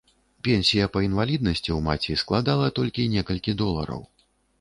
Пенсія 0.45 0.85
па 0.93 1.01
інваліднасці 1.07 1.63
ў 1.73 1.79
маці 1.87 2.15
складала 2.21 2.71
толькі 2.79 3.07
некалькі 3.17 3.55
долараў. 3.61 4.01